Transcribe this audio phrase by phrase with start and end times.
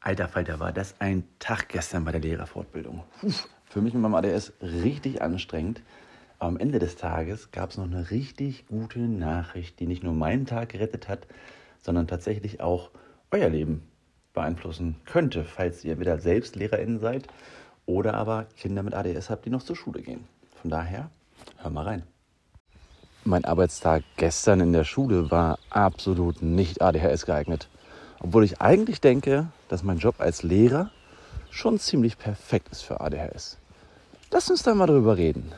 [0.00, 3.02] Alter Falter, war das ein Tag gestern bei der Lehrerfortbildung.
[3.20, 3.32] Puh,
[3.64, 5.82] für mich mit meinem ADS richtig anstrengend.
[6.38, 10.14] Aber am Ende des Tages gab es noch eine richtig gute Nachricht, die nicht nur
[10.14, 11.26] meinen Tag gerettet hat,
[11.82, 12.90] sondern tatsächlich auch
[13.32, 13.82] euer Leben
[14.34, 17.26] beeinflussen könnte, falls ihr wieder selbst LehrerInnen seid
[17.86, 20.24] oder aber Kinder mit ADS habt, die noch zur Schule gehen.
[20.62, 21.10] Von daher,
[21.56, 22.02] hör mal rein.
[23.24, 27.68] Mein Arbeitstag gestern in der Schule war absolut nicht ADHS geeignet.
[28.20, 30.90] Obwohl ich eigentlich denke, dass mein Job als Lehrer
[31.50, 33.58] schon ziemlich perfekt ist für ADHS.
[34.30, 35.52] Lass uns da mal drüber reden.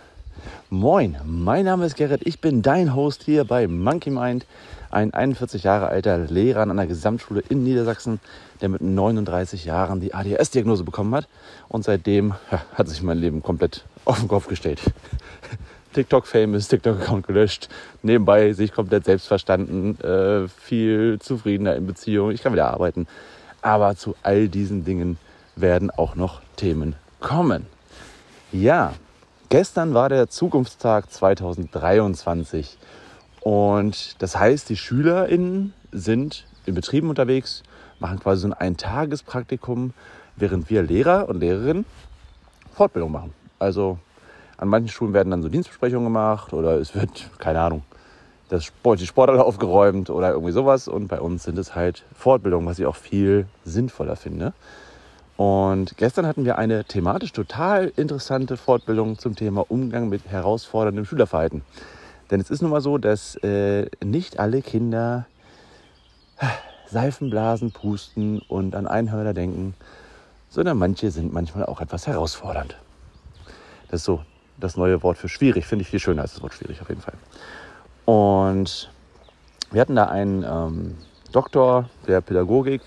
[0.71, 4.47] Moin, mein Name ist Gerrit, ich bin dein Host hier bei Monkey Mind,
[4.91, 8.21] ein 41 Jahre alter Lehrer an einer Gesamtschule in Niedersachsen,
[8.61, 11.29] der mit 39 Jahren die ADHS-Diagnose bekommen hat
[11.69, 12.35] und seitdem
[12.75, 14.81] hat sich mein Leben komplett auf den Kopf gestellt.
[15.93, 17.69] TikTok-Famous, TikTok-Account gelöscht,
[18.03, 23.07] nebenbei sich komplett selbst verstanden, äh, viel zufriedener in Beziehung, ich kann wieder arbeiten.
[23.63, 25.19] Aber zu all diesen Dingen
[25.57, 27.67] werden auch noch Themen kommen.
[28.53, 28.95] Ja,
[29.49, 32.79] gestern war der Zukunftstag 2023
[33.41, 37.63] und das heißt, die SchülerInnen sind in Betrieben unterwegs,
[37.99, 39.93] machen quasi so ein Eintagespraktikum,
[40.37, 41.85] während wir Lehrer und Lehrerinnen
[42.75, 43.35] Fortbildung machen.
[43.59, 43.99] Also
[44.61, 47.83] an manchen Schulen werden dann so Dienstbesprechungen gemacht oder es wird, keine Ahnung,
[48.51, 50.87] das Sport, die Sporthalle aufgeräumt oder irgendwie sowas.
[50.87, 54.53] Und bei uns sind es halt Fortbildungen, was ich auch viel sinnvoller finde.
[55.39, 61.63] Und gestern hatten wir eine thematisch total interessante Fortbildung zum Thema Umgang mit herausforderndem Schülerverhalten.
[62.31, 65.25] Denn es ist nun mal so, dass äh, nicht alle Kinder
[66.87, 69.75] Seifenblasen pusten und an Einhörner denken,
[70.51, 72.77] sondern manche sind manchmal auch etwas herausfordernd.
[73.89, 74.21] Das ist so
[74.61, 77.01] das neue Wort für schwierig, finde ich viel schöner als das Wort schwierig auf jeden
[77.01, 77.15] Fall.
[78.05, 78.91] Und
[79.71, 80.97] wir hatten da einen ähm,
[81.33, 82.83] Doktor der Pädagogik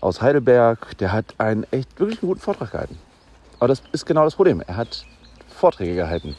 [0.00, 2.98] aus Heidelberg, der hat einen echt wirklich einen guten Vortrag gehalten.
[3.58, 4.62] Aber das ist genau das Problem.
[4.66, 5.06] Er hat
[5.48, 6.36] Vorträge gehalten.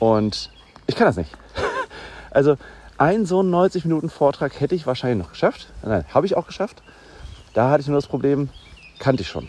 [0.00, 0.50] Und
[0.86, 1.30] ich kann das nicht.
[2.30, 2.56] Also
[2.98, 5.68] ein so 90 Minuten Vortrag hätte ich wahrscheinlich noch geschafft.
[5.82, 6.82] Nein, habe ich auch geschafft.
[7.54, 8.50] Da hatte ich nur das Problem,
[8.98, 9.48] kannte ich schon.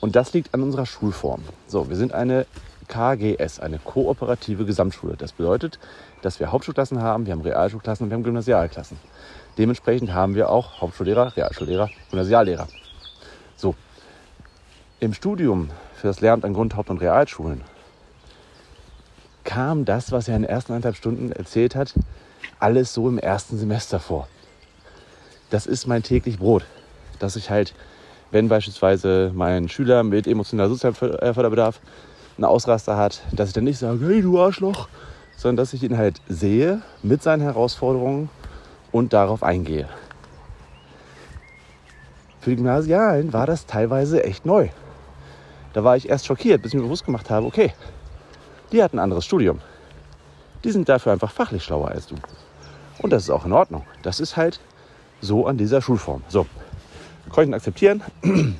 [0.00, 1.42] Und das liegt an unserer Schulform.
[1.66, 2.46] So, wir sind eine
[2.90, 5.16] KGS, eine kooperative Gesamtschule.
[5.16, 5.78] Das bedeutet,
[6.22, 8.98] dass wir Hauptschulklassen haben, wir haben Realschulklassen und wir haben Gymnasialklassen.
[9.56, 12.66] Dementsprechend haben wir auch Hauptschullehrer, Realschullehrer, Gymnasiallehrer.
[13.56, 13.76] So,
[14.98, 17.62] im Studium für das Lehramt an Grund-, Haupt- und Realschulen
[19.44, 21.94] kam das, was er in den ersten anderthalb Stunden erzählt hat,
[22.58, 24.28] alles so im ersten Semester vor.
[25.50, 26.64] Das ist mein täglich Brot,
[27.18, 27.74] dass ich halt,
[28.30, 31.80] wenn beispielsweise mein Schüler mit emotionaler Sozialförderbedarf
[32.40, 34.88] einen Ausraster hat, dass ich dann nicht sage, hey du Arschloch,
[35.36, 38.30] sondern dass ich ihn halt sehe mit seinen Herausforderungen
[38.92, 39.88] und darauf eingehe.
[42.40, 44.70] Für die Gymnasialen war das teilweise echt neu.
[45.74, 47.74] Da war ich erst schockiert, bis ich mir bewusst gemacht habe, okay,
[48.72, 49.60] die hatten ein anderes Studium.
[50.64, 52.14] Die sind dafür einfach fachlich schlauer als du.
[53.02, 53.84] Und das ist auch in Ordnung.
[54.02, 54.60] Das ist halt
[55.20, 56.22] so an dieser Schulform.
[56.28, 56.46] So,
[57.28, 58.02] konnte ich akzeptieren.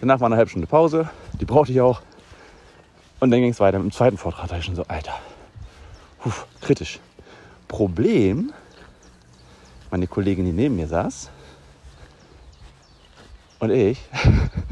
[0.00, 1.08] Danach war eine halbe Stunde Pause.
[1.40, 2.02] Die brauchte ich auch.
[3.20, 4.48] Und dann ging es weiter dem zweiten Vortrag.
[4.48, 5.14] Da ich schon so, Alter,
[6.24, 6.32] Puh,
[6.62, 7.00] kritisch.
[7.68, 8.50] Problem,
[9.90, 11.28] meine Kollegin, die neben mir saß,
[13.58, 13.98] und ich,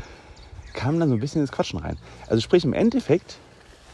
[0.73, 1.99] kamen dann so ein bisschen ins Quatschen rein.
[2.27, 3.37] Also sprich, im Endeffekt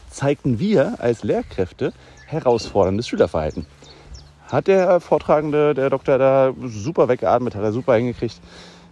[0.09, 1.91] zeigten wir als Lehrkräfte
[2.27, 3.65] herausforderndes Schülerverhalten.
[4.49, 8.39] Hat der Vortragende, der Doktor da super weggeatmet, hat er super hingekriegt.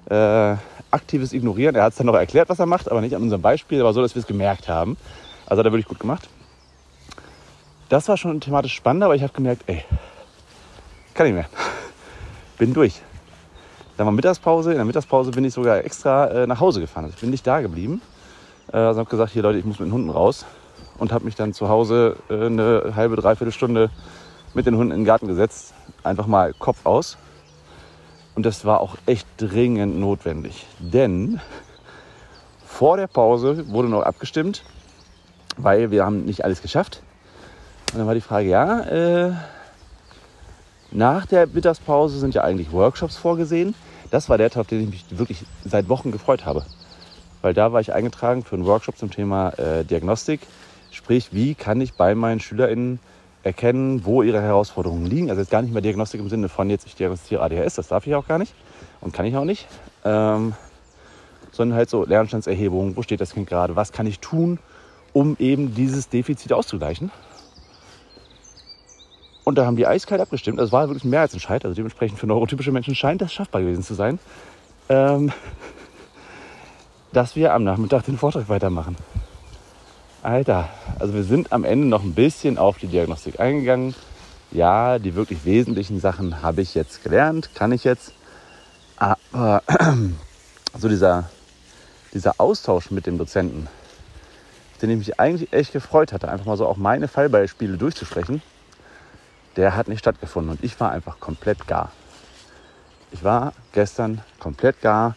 [0.09, 0.55] Äh,
[0.91, 1.75] aktives Ignorieren.
[1.75, 3.93] Er hat es dann noch erklärt, was er macht, aber nicht an unserem Beispiel, aber
[3.93, 4.97] so, dass wir es gemerkt haben.
[5.47, 6.27] Also hat er wirklich gut gemacht.
[7.89, 9.83] Das war schon thematisch spannend, aber ich habe gemerkt, ey,
[11.13, 11.47] kann nicht mehr.
[12.57, 13.01] Bin durch.
[13.95, 14.71] Dann war Mittagspause.
[14.71, 17.05] In der Mittagspause bin ich sogar extra äh, nach Hause gefahren.
[17.05, 18.01] Also ich bin nicht da geblieben.
[18.71, 20.45] Äh, also habe gesagt, hier Leute, ich muss mit den Hunden raus.
[20.99, 23.89] Und habe mich dann zu Hause äh, eine halbe, dreiviertel Stunde
[24.53, 25.73] mit den Hunden in den Garten gesetzt.
[26.03, 27.17] Einfach mal Kopf aus.
[28.35, 30.67] Und das war auch echt dringend notwendig.
[30.77, 31.39] Denn
[32.65, 34.63] vor der Pause wurde noch abgestimmt,
[35.57, 37.01] weil wir haben nicht alles geschafft.
[37.91, 39.33] Und dann war die Frage, ja, äh,
[40.91, 43.75] nach der Mittagspause sind ja eigentlich Workshops vorgesehen.
[44.09, 46.65] Das war der Tag, auf den ich mich wirklich seit Wochen gefreut habe.
[47.41, 50.41] Weil da war ich eingetragen für einen Workshop zum Thema äh, Diagnostik.
[50.91, 52.99] Sprich, wie kann ich bei meinen SchülerInnen
[53.43, 55.29] erkennen, wo ihre Herausforderungen liegen.
[55.29, 58.05] Also jetzt gar nicht mehr Diagnostik im Sinne von jetzt, ich diagnostiziere ADHS, das darf
[58.05, 58.53] ich auch gar nicht
[59.01, 59.67] und kann ich auch nicht.
[60.03, 60.53] Ähm,
[61.51, 64.59] sondern halt so Lernstandserhebung, wo steht das Kind gerade, was kann ich tun,
[65.17, 67.09] um eben dieses Defizit auszugleichen.
[69.43, 70.59] Und da haben die eiskalt abgestimmt.
[70.59, 71.65] Das war wirklich ein Mehrheitsentscheid.
[71.65, 74.19] Also dementsprechend für neurotypische Menschen scheint das schaffbar gewesen zu sein.
[74.89, 75.31] Ähm,
[77.13, 78.95] dass wir am Nachmittag den Vortrag weitermachen.
[80.21, 80.69] Alter,
[80.99, 83.95] also wir sind am Ende noch ein bisschen auf die Diagnostik eingegangen.
[84.51, 88.13] Ja, die wirklich wesentlichen Sachen habe ich jetzt gelernt, kann ich jetzt.
[88.97, 89.63] Aber
[90.77, 91.27] so dieser,
[92.13, 93.67] dieser Austausch mit dem Dozenten,
[94.81, 98.41] den ich mich eigentlich echt gefreut hatte, einfach mal so auch meine Fallbeispiele durchzusprechen,
[99.55, 101.91] der hat nicht stattgefunden und ich war einfach komplett gar.
[103.11, 105.15] Ich war gestern komplett gar.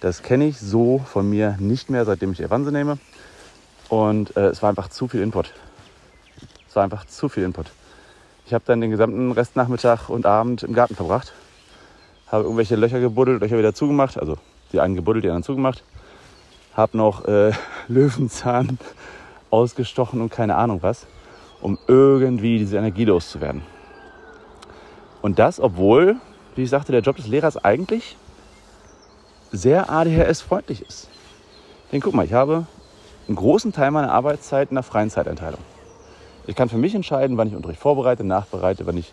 [0.00, 2.98] Das kenne ich so von mir nicht mehr, seitdem ich Evanse nehme.
[3.88, 5.52] Und äh, es war einfach zu viel Input.
[6.68, 7.70] Es war einfach zu viel Input.
[8.46, 11.32] Ich habe dann den gesamten Restnachmittag und Abend im Garten verbracht.
[12.28, 14.18] Habe irgendwelche Löcher gebuddelt, Löcher wieder zugemacht.
[14.18, 14.38] Also
[14.72, 15.84] die einen gebuddelt, die anderen zugemacht.
[16.74, 17.52] Habe noch äh,
[17.88, 18.78] Löwenzahn
[19.50, 21.06] ausgestochen und keine Ahnung was,
[21.60, 23.62] um irgendwie diese Energie loszuwerden.
[25.20, 26.16] Und das, obwohl,
[26.56, 28.16] wie ich sagte, der Job des Lehrers eigentlich
[29.52, 31.08] sehr ADHS-freundlich ist.
[31.92, 32.66] Denn guck mal, ich habe
[33.28, 35.60] einen großen Teil meiner Arbeitszeit in der freien Zeiteinteilung.
[36.46, 39.12] Ich kann für mich entscheiden, wann ich Unterricht vorbereite, nachbereite, wann ich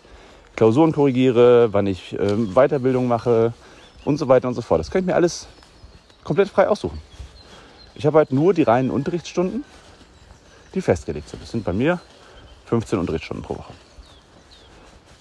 [0.56, 3.52] Klausuren korrigiere, wann ich äh, Weiterbildung mache
[4.04, 4.80] und so weiter und so fort.
[4.80, 5.46] Das kann ich mir alles
[6.24, 7.00] komplett frei aussuchen.
[8.00, 9.62] Ich habe halt nur die reinen Unterrichtsstunden,
[10.74, 11.42] die festgelegt sind.
[11.42, 12.00] Das sind bei mir
[12.64, 13.74] 15 Unterrichtsstunden pro Woche.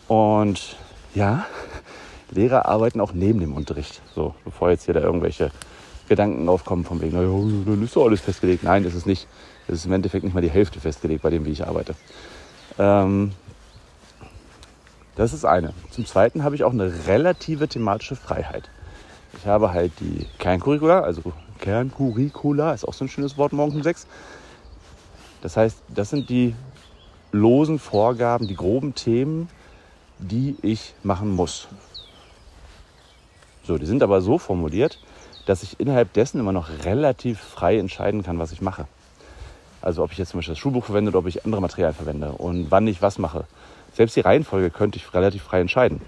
[0.07, 0.77] Und
[1.13, 1.45] ja,
[2.31, 4.01] Lehrer arbeiten auch neben dem Unterricht.
[4.15, 5.51] So, bevor jetzt hier da irgendwelche
[6.07, 8.63] Gedanken aufkommen von wegen, naja, dann ist doch alles festgelegt.
[8.63, 9.27] Nein, ist nicht.
[9.67, 11.95] Das ist im Endeffekt nicht mal die Hälfte festgelegt bei dem, wie ich arbeite.
[12.77, 13.33] Ähm,
[15.17, 15.73] das ist eine.
[15.91, 18.69] Zum Zweiten habe ich auch eine relative thematische Freiheit.
[19.37, 23.83] Ich habe halt die Kerncurricula, also Kerncurricula ist auch so ein schönes Wort morgens um
[23.83, 24.07] sechs.
[25.41, 26.56] Das heißt, das sind die
[27.31, 29.50] losen Vorgaben, die groben Themen,
[30.17, 31.67] die ich machen muss.
[33.63, 35.00] So, die sind aber so formuliert,
[35.45, 38.88] dass ich innerhalb dessen immer noch relativ frei entscheiden kann, was ich mache.
[39.81, 42.31] Also ob ich jetzt zum Beispiel das Schulbuch verwende oder ob ich andere Materialien verwende
[42.33, 43.45] und wann ich was mache.
[43.94, 46.01] Selbst die Reihenfolge könnte ich relativ frei entscheiden.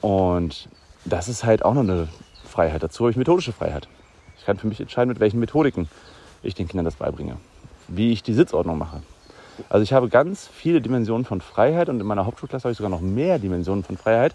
[0.00, 0.68] Und
[1.04, 2.08] das ist halt auch noch eine
[2.54, 2.82] Freiheit.
[2.82, 3.88] Dazu habe ich methodische Freiheit.
[4.38, 5.88] Ich kann für mich entscheiden, mit welchen Methodiken
[6.42, 7.36] ich den Kindern das beibringe.
[7.88, 9.02] Wie ich die Sitzordnung mache.
[9.68, 12.90] Also ich habe ganz viele Dimensionen von Freiheit und in meiner Hauptschulklasse habe ich sogar
[12.90, 14.34] noch mehr Dimensionen von Freiheit.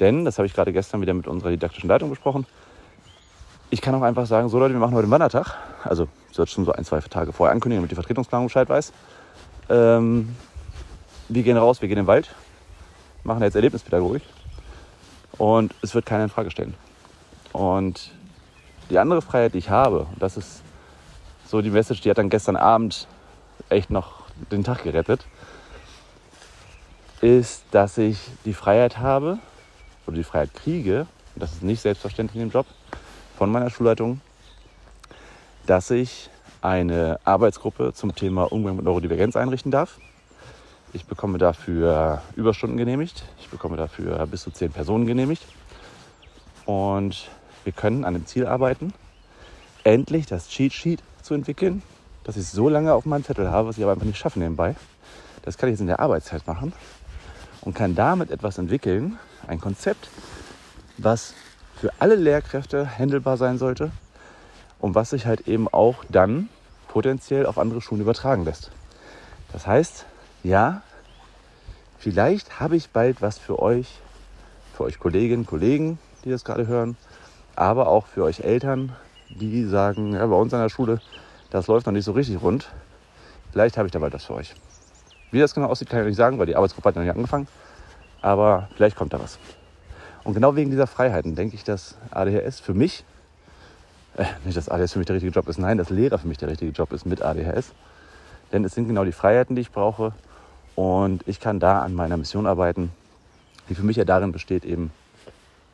[0.00, 2.46] Denn, das habe ich gerade gestern wieder mit unserer didaktischen Leitung besprochen,
[3.70, 5.56] ich kann auch einfach sagen, so Leute, wir machen heute einen Wandertag.
[5.82, 8.92] Also ich sollte schon so ein, zwei Tage vorher ankündigen, damit die Vertretungsplanung Bescheid weiß.
[9.68, 10.36] Ähm,
[11.28, 12.34] wir gehen raus, wir gehen in den Wald,
[13.24, 14.22] machen jetzt Erlebnispädagogik
[15.38, 16.74] und es wird keiner in Frage stellen.
[17.54, 18.10] Und
[18.90, 20.62] die andere Freiheit, die ich habe, und das ist
[21.46, 23.06] so die Message, die hat dann gestern Abend
[23.68, 25.24] echt noch den Tag gerettet,
[27.20, 29.38] ist, dass ich die Freiheit habe
[30.08, 32.66] oder die Freiheit kriege, und das ist nicht selbstverständlich in dem Job,
[33.38, 34.20] von meiner Schulleitung,
[35.64, 36.30] dass ich
[36.60, 40.00] eine Arbeitsgruppe zum Thema Umgang mit Neurodivergenz einrichten darf.
[40.92, 43.24] Ich bekomme dafür Überstunden genehmigt.
[43.38, 45.44] Ich bekomme dafür bis zu zehn Personen genehmigt.
[46.66, 47.28] Und
[47.64, 48.92] wir können an dem Ziel arbeiten,
[49.82, 51.82] endlich das Cheat Sheet zu entwickeln,
[52.24, 54.76] das ich so lange auf meinem Zettel habe, was ich aber einfach nicht schaffe nebenbei.
[55.42, 56.72] Das kann ich jetzt in der Arbeitszeit machen
[57.62, 60.08] und kann damit etwas entwickeln, ein Konzept,
[60.98, 61.34] was
[61.76, 63.90] für alle Lehrkräfte handelbar sein sollte
[64.78, 66.48] und was sich halt eben auch dann
[66.88, 68.70] potenziell auf andere Schulen übertragen lässt.
[69.52, 70.06] Das heißt,
[70.42, 70.82] ja,
[71.98, 73.98] vielleicht habe ich bald was für euch,
[74.76, 76.96] für euch Kolleginnen, Kollegen, die das gerade hören,
[77.56, 78.92] aber auch für euch Eltern,
[79.30, 81.00] die sagen, ja, bei uns an der Schule,
[81.50, 82.68] das läuft noch nicht so richtig rund.
[83.52, 84.54] Vielleicht habe ich da bald was für euch.
[85.30, 87.48] Wie das genau aussieht, kann ich nicht sagen, weil die Arbeitsgruppe hat noch nicht angefangen.
[88.22, 89.38] Aber vielleicht kommt da was.
[90.24, 93.04] Und genau wegen dieser Freiheiten denke ich, dass ADHS für mich,
[94.16, 96.38] äh, nicht, dass ADHS für mich der richtige Job ist, nein, dass Lehrer für mich
[96.38, 97.72] der richtige Job ist mit ADHS.
[98.52, 100.12] Denn es sind genau die Freiheiten, die ich brauche.
[100.74, 102.90] Und ich kann da an meiner Mission arbeiten,
[103.68, 104.90] die für mich ja darin besteht, eben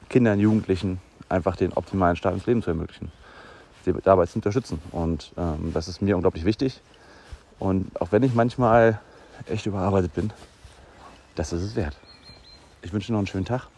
[0.08, 3.12] Kindern, Jugendlichen einfach den optimalen Start ins Leben zu ermöglichen,
[3.84, 4.80] sie dabei zu unterstützen.
[4.92, 6.80] Und ähm, das ist mir unglaublich wichtig.
[7.58, 9.00] Und auch wenn ich manchmal
[9.46, 10.32] echt überarbeitet bin,
[11.34, 11.96] das ist es wert.
[12.82, 13.68] Ich wünsche dir noch einen schönen Tag.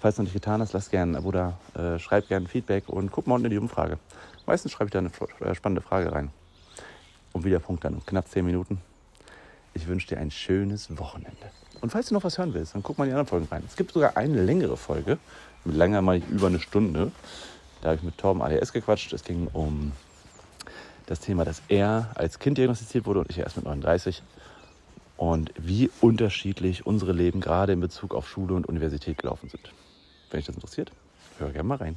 [0.00, 3.10] Falls noch nicht getan hast, lass gerne ein Abo da, äh, schreib gerne Feedback und
[3.10, 3.98] guck mal unten in die Umfrage.
[4.46, 5.10] Meistens schreibe ich da eine
[5.40, 6.30] äh, spannende Frage rein.
[7.32, 8.80] Und wieder Punkt dann, knapp 10 Minuten.
[9.72, 11.50] Ich wünsche dir ein schönes Wochenende.
[11.80, 13.64] Und falls du noch was hören willst, dann guck mal in die anderen Folgen rein.
[13.66, 15.18] Es gibt sogar eine längere Folge,
[15.64, 17.12] mit langer mal über eine Stunde.
[17.80, 19.12] Da habe ich mit Torben ADS gequatscht.
[19.12, 19.92] Es ging um
[21.06, 24.22] das Thema, dass er als Kind diagnostiziert wurde und ich erst mit 39
[25.16, 29.72] und wie unterschiedlich unsere Leben gerade in Bezug auf Schule und Universität gelaufen sind.
[30.30, 30.92] Wenn dich das interessiert,
[31.38, 31.96] hör gerne mal rein.